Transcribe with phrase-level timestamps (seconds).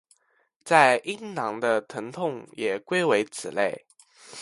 [0.65, 3.85] 在阴囊中的疼痛也归为此类。